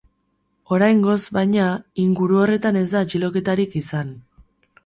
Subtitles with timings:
[0.77, 1.67] Oraingoz, baina,
[2.05, 4.15] inguru horretan ez da atxiloketarik izan.